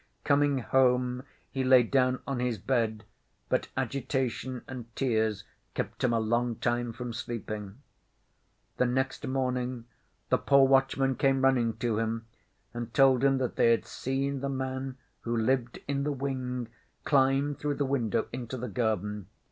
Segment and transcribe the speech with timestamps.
[0.23, 1.21] Coming home,
[1.51, 3.03] he lay down on his bed,
[3.49, 5.43] but agitation and tears
[5.75, 7.77] kept him a long time from sleeping...
[8.77, 9.85] The next morning
[10.29, 12.25] the poor watchman came running to him
[12.73, 16.69] and told him that they had seen the man who lived in the wing
[17.03, 19.27] climb through the window into the garden.